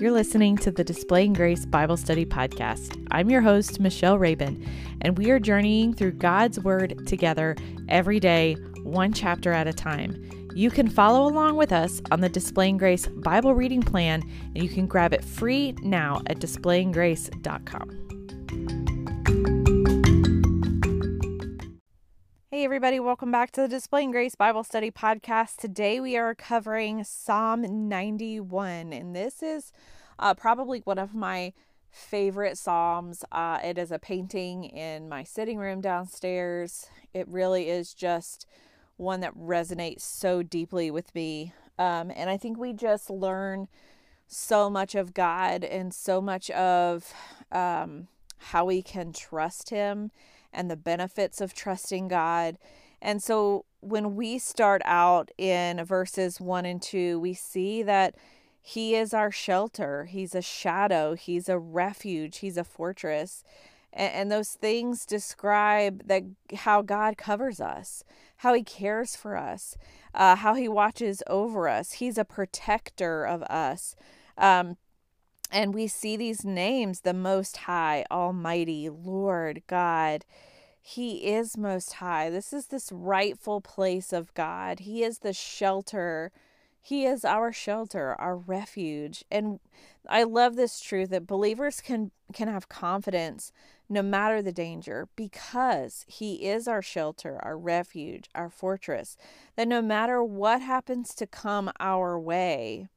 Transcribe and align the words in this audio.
You're 0.00 0.12
listening 0.12 0.56
to 0.58 0.70
the 0.70 0.84
Displaying 0.84 1.32
Grace 1.32 1.66
Bible 1.66 1.96
Study 1.96 2.24
Podcast. 2.24 3.04
I'm 3.10 3.30
your 3.30 3.40
host, 3.40 3.80
Michelle 3.80 4.16
Rabin, 4.16 4.64
and 5.00 5.18
we 5.18 5.32
are 5.32 5.40
journeying 5.40 5.92
through 5.92 6.12
God's 6.12 6.60
Word 6.60 7.04
together 7.08 7.56
every 7.88 8.20
day, 8.20 8.54
one 8.84 9.12
chapter 9.12 9.52
at 9.52 9.66
a 9.66 9.72
time. 9.72 10.24
You 10.54 10.70
can 10.70 10.88
follow 10.88 11.26
along 11.26 11.56
with 11.56 11.72
us 11.72 12.00
on 12.12 12.20
the 12.20 12.28
Displaying 12.28 12.76
Grace 12.76 13.08
Bible 13.08 13.54
reading 13.54 13.82
plan, 13.82 14.22
and 14.54 14.62
you 14.62 14.68
can 14.68 14.86
grab 14.86 15.12
it 15.12 15.24
free 15.24 15.74
now 15.82 16.22
at 16.26 16.38
displayinggrace.com. 16.38 18.97
Hey, 22.58 22.64
everybody, 22.64 22.98
welcome 22.98 23.30
back 23.30 23.52
to 23.52 23.60
the 23.60 23.68
Displaying 23.68 24.10
Grace 24.10 24.34
Bible 24.34 24.64
Study 24.64 24.90
Podcast. 24.90 25.58
Today 25.58 26.00
we 26.00 26.16
are 26.16 26.34
covering 26.34 27.04
Psalm 27.04 27.88
91, 27.88 28.92
and 28.92 29.14
this 29.14 29.44
is 29.44 29.72
uh, 30.18 30.34
probably 30.34 30.80
one 30.80 30.98
of 30.98 31.14
my 31.14 31.52
favorite 31.88 32.58
Psalms. 32.58 33.24
Uh, 33.30 33.60
it 33.62 33.78
is 33.78 33.92
a 33.92 34.00
painting 34.00 34.64
in 34.64 35.08
my 35.08 35.22
sitting 35.22 35.56
room 35.58 35.80
downstairs. 35.80 36.86
It 37.14 37.28
really 37.28 37.68
is 37.68 37.94
just 37.94 38.44
one 38.96 39.20
that 39.20 39.38
resonates 39.38 40.00
so 40.00 40.42
deeply 40.42 40.90
with 40.90 41.14
me. 41.14 41.52
Um, 41.78 42.10
and 42.10 42.28
I 42.28 42.36
think 42.36 42.58
we 42.58 42.72
just 42.72 43.08
learn 43.08 43.68
so 44.26 44.68
much 44.68 44.96
of 44.96 45.14
God 45.14 45.62
and 45.62 45.94
so 45.94 46.20
much 46.20 46.50
of 46.50 47.14
um, 47.52 48.08
how 48.38 48.64
we 48.64 48.82
can 48.82 49.12
trust 49.12 49.70
Him 49.70 50.10
and 50.52 50.70
the 50.70 50.76
benefits 50.76 51.40
of 51.40 51.54
trusting 51.54 52.08
God. 52.08 52.58
And 53.00 53.22
so 53.22 53.64
when 53.80 54.16
we 54.16 54.38
start 54.38 54.82
out 54.84 55.30
in 55.38 55.84
verses 55.84 56.40
1 56.40 56.66
and 56.66 56.82
2, 56.82 57.20
we 57.20 57.34
see 57.34 57.82
that 57.82 58.14
He 58.60 58.94
is 58.94 59.14
our 59.14 59.30
shelter, 59.30 60.06
He's 60.06 60.34
a 60.34 60.42
shadow, 60.42 61.14
He's 61.14 61.48
a 61.48 61.58
refuge, 61.58 62.38
He's 62.38 62.56
a 62.56 62.64
fortress. 62.64 63.44
And, 63.92 64.12
and 64.12 64.32
those 64.32 64.50
things 64.50 65.06
describe 65.06 66.06
that 66.06 66.24
how 66.54 66.82
God 66.82 67.16
covers 67.16 67.60
us, 67.60 68.02
how 68.38 68.52
He 68.54 68.64
cares 68.64 69.14
for 69.14 69.36
us, 69.36 69.76
uh, 70.14 70.36
how 70.36 70.54
He 70.54 70.68
watches 70.68 71.22
over 71.28 71.68
us. 71.68 71.92
He's 71.92 72.18
a 72.18 72.24
protector 72.24 73.24
of 73.24 73.42
us. 73.44 73.94
Um, 74.36 74.76
and 75.50 75.74
we 75.74 75.86
see 75.86 76.16
these 76.16 76.44
names 76.44 77.00
the 77.00 77.14
Most 77.14 77.58
High, 77.58 78.04
Almighty, 78.10 78.88
Lord, 78.88 79.62
God. 79.66 80.24
He 80.80 81.26
is 81.26 81.56
Most 81.56 81.94
High. 81.94 82.30
This 82.30 82.52
is 82.52 82.66
this 82.66 82.90
rightful 82.92 83.60
place 83.60 84.12
of 84.12 84.32
God. 84.34 84.80
He 84.80 85.02
is 85.02 85.18
the 85.18 85.32
shelter. 85.32 86.32
He 86.80 87.04
is 87.04 87.24
our 87.24 87.52
shelter, 87.52 88.14
our 88.18 88.36
refuge. 88.36 89.24
And 89.30 89.60
I 90.08 90.22
love 90.22 90.56
this 90.56 90.80
truth 90.80 91.10
that 91.10 91.26
believers 91.26 91.80
can 91.80 92.10
can 92.32 92.48
have 92.48 92.68
confidence 92.68 93.52
no 93.88 94.02
matter 94.02 94.42
the 94.42 94.52
danger 94.52 95.08
because 95.16 96.04
he 96.06 96.46
is 96.46 96.68
our 96.68 96.82
shelter, 96.82 97.38
our 97.42 97.56
refuge, 97.56 98.28
our 98.34 98.50
fortress. 98.50 99.16
That 99.56 99.68
no 99.68 99.80
matter 99.80 100.22
what 100.22 100.60
happens 100.60 101.14
to 101.14 101.26
come 101.26 101.70
our 101.80 102.18
way, 102.18 102.88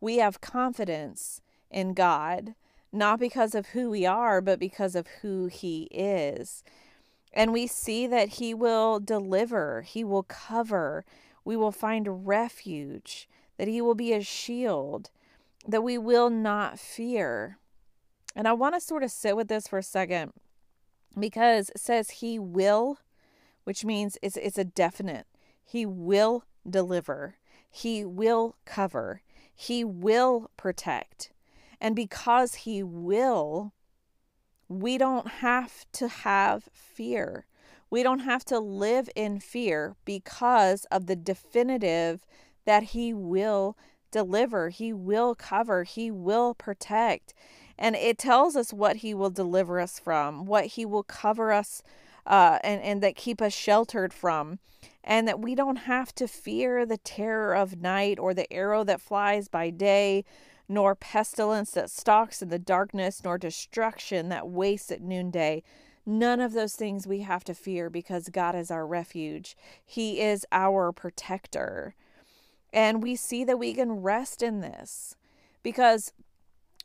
we 0.00 0.16
have 0.16 0.40
confidence 0.40 1.40
in 1.70 1.94
God, 1.94 2.54
not 2.92 3.18
because 3.18 3.54
of 3.54 3.68
who 3.68 3.90
we 3.90 4.06
are, 4.06 4.40
but 4.40 4.58
because 4.58 4.94
of 4.94 5.06
who 5.22 5.46
He 5.46 5.84
is. 5.90 6.62
And 7.32 7.52
we 7.52 7.66
see 7.66 8.06
that 8.06 8.30
He 8.30 8.54
will 8.54 9.00
deliver, 9.00 9.82
He 9.82 10.04
will 10.04 10.22
cover, 10.22 11.04
we 11.44 11.56
will 11.56 11.72
find 11.72 12.26
refuge, 12.26 13.28
that 13.58 13.68
He 13.68 13.80
will 13.80 13.94
be 13.94 14.12
a 14.12 14.22
shield, 14.22 15.10
that 15.66 15.82
we 15.82 15.98
will 15.98 16.30
not 16.30 16.78
fear. 16.78 17.58
And 18.34 18.46
I 18.46 18.52
want 18.52 18.74
to 18.74 18.80
sort 18.80 19.02
of 19.02 19.10
sit 19.10 19.36
with 19.36 19.48
this 19.48 19.68
for 19.68 19.78
a 19.78 19.82
second 19.82 20.32
because 21.18 21.70
it 21.70 21.80
says 21.80 22.10
He 22.10 22.38
will, 22.38 22.98
which 23.64 23.84
means 23.84 24.18
it's, 24.22 24.36
it's 24.36 24.58
a 24.58 24.64
definite. 24.64 25.26
He 25.64 25.84
will 25.84 26.44
deliver, 26.68 27.36
He 27.70 28.04
will 28.04 28.56
cover, 28.64 29.22
He 29.54 29.84
will 29.84 30.50
protect. 30.56 31.32
And 31.80 31.94
because 31.94 32.56
He 32.56 32.82
will, 32.82 33.72
we 34.68 34.98
don't 34.98 35.28
have 35.28 35.84
to 35.92 36.08
have 36.08 36.68
fear. 36.72 37.46
We 37.90 38.02
don't 38.02 38.20
have 38.20 38.44
to 38.46 38.58
live 38.58 39.08
in 39.14 39.40
fear 39.40 39.96
because 40.04 40.84
of 40.90 41.06
the 41.06 41.16
definitive 41.16 42.24
that 42.64 42.82
He 42.84 43.14
will 43.14 43.76
deliver, 44.10 44.70
He 44.70 44.92
will 44.92 45.34
cover, 45.34 45.84
He 45.84 46.10
will 46.10 46.54
protect. 46.54 47.34
And 47.78 47.94
it 47.94 48.18
tells 48.18 48.56
us 48.56 48.72
what 48.72 48.96
He 48.96 49.14
will 49.14 49.30
deliver 49.30 49.80
us 49.80 49.98
from, 49.98 50.46
what 50.46 50.66
He 50.66 50.84
will 50.84 51.02
cover 51.02 51.52
us 51.52 51.82
uh, 52.26 52.58
and, 52.64 52.80
and 52.82 53.02
that 53.02 53.14
keep 53.14 53.40
us 53.40 53.52
sheltered 53.52 54.12
from, 54.12 54.58
and 55.04 55.28
that 55.28 55.40
we 55.40 55.54
don't 55.54 55.76
have 55.76 56.14
to 56.16 56.26
fear 56.26 56.84
the 56.84 56.96
terror 56.98 57.54
of 57.54 57.80
night 57.80 58.18
or 58.18 58.34
the 58.34 58.52
arrow 58.52 58.82
that 58.84 59.00
flies 59.00 59.48
by 59.48 59.70
day 59.70 60.24
nor 60.68 60.94
pestilence 60.94 61.70
that 61.72 61.90
stalks 61.90 62.42
in 62.42 62.48
the 62.48 62.58
darkness, 62.58 63.22
nor 63.24 63.38
destruction 63.38 64.28
that 64.28 64.48
wastes 64.48 64.90
at 64.90 65.02
noonday. 65.02 65.62
None 66.04 66.40
of 66.40 66.52
those 66.52 66.74
things 66.74 67.06
we 67.06 67.20
have 67.20 67.44
to 67.44 67.54
fear 67.54 67.90
because 67.90 68.28
God 68.28 68.54
is 68.54 68.70
our 68.70 68.86
refuge. 68.86 69.56
He 69.84 70.20
is 70.20 70.46
our 70.52 70.92
protector. 70.92 71.94
And 72.72 73.02
we 73.02 73.16
see 73.16 73.44
that 73.44 73.58
we 73.58 73.74
can 73.74 74.02
rest 74.02 74.42
in 74.42 74.60
this 74.60 75.16
because 75.62 76.12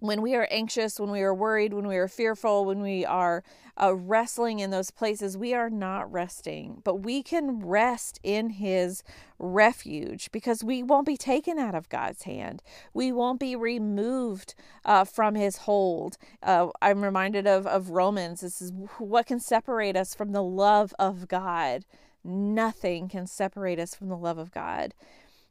when 0.00 0.22
we 0.22 0.34
are 0.34 0.48
anxious, 0.50 0.98
when 0.98 1.10
we 1.10 1.20
are 1.20 1.34
worried, 1.34 1.72
when 1.72 1.86
we 1.86 1.96
are 1.96 2.08
fearful, 2.08 2.64
when 2.64 2.80
we 2.80 3.04
are 3.04 3.44
uh, 3.80 3.94
wrestling 3.94 4.58
in 4.58 4.70
those 4.70 4.90
places, 4.90 5.36
we 5.36 5.54
are 5.54 5.70
not 5.70 6.10
resting. 6.10 6.80
But 6.84 6.96
we 6.96 7.22
can 7.22 7.60
rest 7.60 8.18
in 8.22 8.50
His 8.50 9.02
refuge 9.38 10.32
because 10.32 10.64
we 10.64 10.82
won't 10.82 11.06
be 11.06 11.16
taken 11.16 11.58
out 11.58 11.74
of 11.74 11.88
God's 11.88 12.24
hand. 12.24 12.62
We 12.92 13.12
won't 13.12 13.38
be 13.40 13.54
removed 13.54 14.54
uh, 14.84 15.04
from 15.04 15.34
His 15.34 15.58
hold. 15.58 16.16
Uh, 16.42 16.68
I'm 16.82 17.04
reminded 17.04 17.46
of, 17.46 17.66
of 17.66 17.90
Romans. 17.90 18.40
This 18.40 18.60
is 18.60 18.72
what 18.98 19.26
can 19.26 19.40
separate 19.40 19.96
us 19.96 20.14
from 20.14 20.32
the 20.32 20.42
love 20.42 20.94
of 20.98 21.28
God. 21.28 21.84
Nothing 22.24 23.08
can 23.08 23.26
separate 23.26 23.78
us 23.78 23.94
from 23.94 24.08
the 24.08 24.16
love 24.16 24.38
of 24.38 24.50
God. 24.50 24.94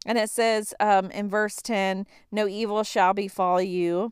And 0.05 0.17
it 0.17 0.29
says 0.29 0.73
um, 0.79 1.11
in 1.11 1.29
verse 1.29 1.57
10 1.61 2.07
No 2.31 2.47
evil 2.47 2.83
shall 2.83 3.13
befall 3.13 3.61
you 3.61 4.11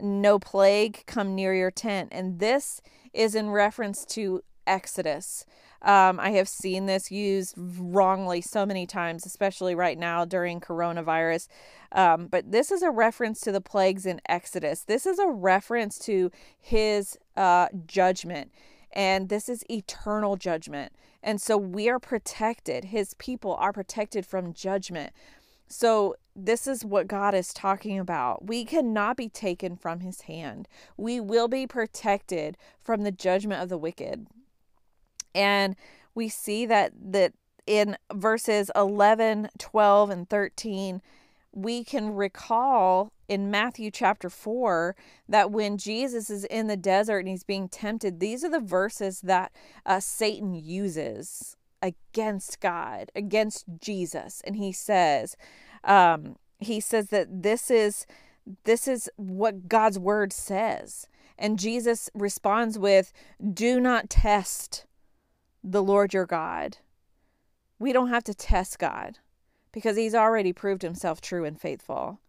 no 0.00 0.38
plague 0.38 1.04
come 1.06 1.34
near 1.34 1.54
your 1.54 1.70
tent. 1.70 2.08
And 2.12 2.38
this 2.38 2.80
is 3.12 3.34
in 3.34 3.50
reference 3.50 4.04
to 4.06 4.42
Exodus. 4.66 5.44
Um, 5.82 6.20
I 6.20 6.30
have 6.30 6.48
seen 6.48 6.86
this 6.86 7.10
used 7.10 7.54
wrongly 7.56 8.40
so 8.40 8.64
many 8.64 8.86
times, 8.86 9.26
especially 9.26 9.74
right 9.74 9.98
now 9.98 10.24
during 10.24 10.60
coronavirus. 10.60 11.48
Um, 11.90 12.28
but 12.28 12.52
this 12.52 12.70
is 12.70 12.82
a 12.82 12.90
reference 12.90 13.40
to 13.40 13.52
the 13.52 13.60
plagues 13.60 14.06
in 14.06 14.20
Exodus. 14.28 14.84
This 14.84 15.06
is 15.06 15.18
a 15.18 15.28
reference 15.28 15.98
to 16.00 16.30
his 16.60 17.18
uh, 17.36 17.68
judgment. 17.86 18.52
And 18.92 19.28
this 19.28 19.48
is 19.48 19.64
eternal 19.68 20.36
judgment. 20.36 20.92
And 21.22 21.40
so 21.40 21.56
we 21.56 21.88
are 21.88 21.98
protected. 21.98 22.86
His 22.86 23.14
people 23.14 23.54
are 23.54 23.72
protected 23.72 24.26
from 24.26 24.52
judgment. 24.52 25.12
So, 25.68 26.16
this 26.34 26.66
is 26.66 26.84
what 26.84 27.08
God 27.08 27.34
is 27.34 27.54
talking 27.54 27.98
about. 27.98 28.46
We 28.46 28.64
cannot 28.64 29.16
be 29.16 29.28
taken 29.28 29.76
from 29.76 30.00
his 30.00 30.22
hand. 30.22 30.68
We 30.96 31.20
will 31.20 31.48
be 31.48 31.66
protected 31.66 32.58
from 32.82 33.02
the 33.02 33.12
judgment 33.12 33.62
of 33.62 33.68
the 33.68 33.78
wicked. 33.78 34.26
And 35.34 35.76
we 36.14 36.28
see 36.28 36.66
that 36.66 36.92
that 37.12 37.32
in 37.66 37.96
verses 38.12 38.70
11, 38.74 39.48
12 39.58 40.10
and 40.10 40.28
13 40.28 41.00
we 41.52 41.84
can 41.84 42.14
recall 42.14 43.12
in 43.28 43.50
Matthew 43.50 43.90
chapter 43.90 44.30
4 44.30 44.96
that 45.28 45.50
when 45.50 45.76
Jesus 45.76 46.30
is 46.30 46.44
in 46.44 46.66
the 46.66 46.76
desert 46.76 47.20
and 47.20 47.28
he's 47.28 47.44
being 47.44 47.68
tempted, 47.68 48.20
these 48.20 48.44
are 48.44 48.50
the 48.50 48.60
verses 48.60 49.20
that 49.22 49.52
uh, 49.84 50.00
Satan 50.00 50.54
uses 50.54 51.56
against 51.82 52.60
God, 52.60 53.10
against 53.14 53.66
Jesus. 53.80 54.42
And 54.44 54.56
he 54.56 54.72
says, 54.72 55.36
um, 55.84 56.36
he 56.58 56.80
says 56.80 57.08
that 57.08 57.42
this 57.42 57.70
is 57.70 58.06
this 58.64 58.88
is 58.88 59.08
what 59.16 59.68
God's 59.68 59.98
word 59.98 60.32
says. 60.32 61.06
And 61.38 61.58
Jesus 61.58 62.10
responds 62.12 62.78
with, 62.78 63.12
Do 63.52 63.80
not 63.80 64.10
test 64.10 64.86
the 65.62 65.82
Lord 65.82 66.12
your 66.12 66.26
God. 66.26 66.78
We 67.78 67.92
don't 67.92 68.08
have 68.08 68.24
to 68.24 68.34
test 68.34 68.78
God 68.78 69.18
because 69.72 69.96
he's 69.96 70.14
already 70.14 70.52
proved 70.52 70.82
himself 70.82 71.20
true 71.20 71.44
and 71.44 71.60
faithful. 71.60 72.20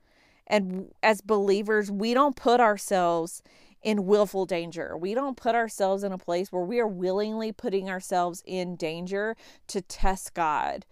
And 0.48 0.92
as 1.02 1.22
believers, 1.22 1.92
we 1.92 2.14
don't 2.14 2.36
put 2.36 2.60
ourselves 2.60 3.42
in 3.82 4.06
willful 4.06 4.46
danger. 4.46 4.96
We 4.98 5.14
don't 5.14 5.38
put 5.38 5.56
ourselves 5.56 6.04
in 6.04 6.12
a 6.12 6.18
place 6.18 6.52
where 6.52 6.64
we 6.64 6.80
are 6.80 6.88
willingly 6.88 7.52
putting 7.52 7.90
ourselves 7.90 8.42
in 8.46 8.76
danger 8.76 9.36
to 9.68 9.82
test 9.82 10.34
God. 10.34 10.86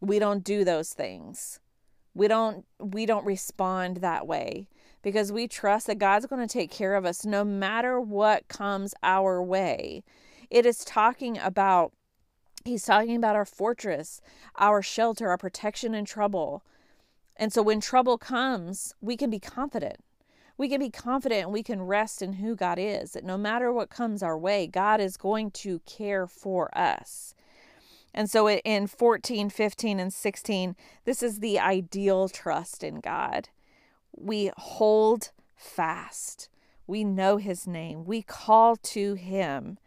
We 0.00 0.18
don't 0.18 0.42
do 0.42 0.64
those 0.64 0.92
things. 0.92 1.60
We 2.14 2.28
don't 2.28 2.64
we 2.78 3.06
don't 3.06 3.24
respond 3.24 3.98
that 3.98 4.26
way 4.26 4.68
because 5.02 5.32
we 5.32 5.46
trust 5.46 5.86
that 5.86 5.98
God's 5.98 6.26
going 6.26 6.46
to 6.46 6.52
take 6.52 6.70
care 6.70 6.94
of 6.94 7.04
us 7.04 7.24
no 7.24 7.44
matter 7.44 8.00
what 8.00 8.48
comes 8.48 8.94
our 9.02 9.42
way. 9.42 10.02
It 10.50 10.66
is 10.66 10.84
talking 10.84 11.38
about, 11.38 11.92
he's 12.64 12.84
talking 12.84 13.16
about 13.16 13.36
our 13.36 13.44
fortress, 13.44 14.20
our 14.58 14.82
shelter, 14.82 15.28
our 15.28 15.38
protection 15.38 15.94
in 15.94 16.04
trouble. 16.04 16.62
And 17.36 17.52
so 17.52 17.62
when 17.62 17.80
trouble 17.80 18.18
comes, 18.18 18.94
we 19.00 19.16
can 19.16 19.30
be 19.30 19.38
confident. 19.38 20.04
We 20.58 20.68
can 20.68 20.80
be 20.80 20.90
confident 20.90 21.44
and 21.44 21.52
we 21.52 21.62
can 21.62 21.80
rest 21.80 22.20
in 22.20 22.34
who 22.34 22.54
God 22.54 22.78
is, 22.78 23.12
that 23.12 23.24
no 23.24 23.38
matter 23.38 23.72
what 23.72 23.88
comes 23.88 24.22
our 24.22 24.36
way, 24.36 24.66
God 24.66 25.00
is 25.00 25.16
going 25.16 25.52
to 25.52 25.80
care 25.86 26.26
for 26.26 26.76
us. 26.76 27.34
And 28.12 28.28
so 28.28 28.48
in 28.50 28.86
14, 28.86 29.48
15, 29.48 30.00
and 30.00 30.12
16, 30.12 30.76
this 31.04 31.22
is 31.22 31.38
the 31.38 31.58
ideal 31.58 32.28
trust 32.28 32.84
in 32.84 33.00
God. 33.00 33.48
We 34.14 34.50
hold 34.56 35.30
fast. 35.56 36.48
We 36.86 37.04
know 37.04 37.36
his 37.36 37.66
name. 37.66 38.04
We 38.04 38.20
call 38.20 38.76
to 38.76 39.14
him. 39.14 39.78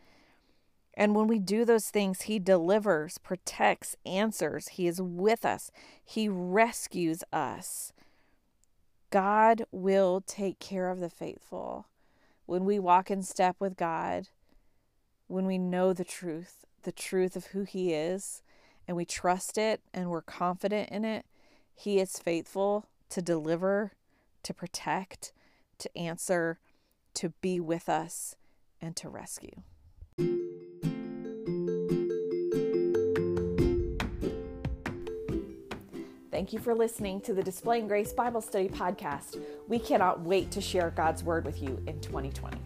And 0.95 1.15
when 1.15 1.27
we 1.27 1.39
do 1.39 1.65
those 1.65 1.89
things, 1.89 2.23
he 2.23 2.37
delivers, 2.37 3.17
protects, 3.17 3.95
answers. 4.05 4.69
He 4.69 4.87
is 4.87 5.01
with 5.01 5.43
us. 5.43 5.71
He 6.03 6.29
rescues 6.29 7.23
us. 7.33 7.93
God 9.09 9.63
will 9.71 10.21
take 10.25 10.59
care 10.59 10.89
of 10.89 10.99
the 10.99 11.09
faithful. 11.09 11.87
When 12.45 12.65
we 12.65 12.77
walk 12.79 13.09
in 13.09 13.23
step 13.23 13.55
with 13.59 13.77
God, 13.77 14.29
when 15.27 15.45
we 15.45 15.57
know 15.57 15.93
the 15.93 16.03
truth, 16.03 16.65
the 16.83 16.91
truth 16.91 17.35
of 17.35 17.47
who 17.47 17.63
He 17.63 17.93
is, 17.93 18.43
and 18.87 18.97
we 18.97 19.05
trust 19.05 19.57
it 19.57 19.81
and 19.93 20.09
we're 20.09 20.21
confident 20.21 20.89
in 20.89 21.05
it, 21.05 21.25
He 21.73 21.99
is 21.99 22.19
faithful 22.19 22.87
to 23.09 23.21
deliver, 23.21 23.93
to 24.43 24.53
protect, 24.53 25.31
to 25.79 25.97
answer, 25.97 26.59
to 27.15 27.29
be 27.41 27.59
with 27.59 27.89
us, 27.89 28.35
and 28.81 28.95
to 28.97 29.09
rescue. 29.09 29.61
Thank 36.33 36.51
you 36.51 36.57
for 36.57 36.73
listening 36.73 37.21
to 37.21 37.33
the 37.35 37.43
Displaying 37.43 37.87
Grace 37.87 38.11
Bible 38.11 38.41
Study 38.41 38.67
Podcast. 38.67 39.39
We 39.67 39.77
cannot 39.77 40.21
wait 40.21 40.49
to 40.53 40.61
share 40.61 40.89
God's 40.89 41.23
Word 41.23 41.45
with 41.45 41.61
you 41.61 41.79
in 41.85 42.01
2020. 42.01 42.57